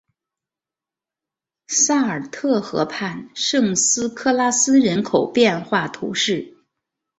[1.67, 6.57] 萨尔特河畔圣斯科拉斯人口变化图示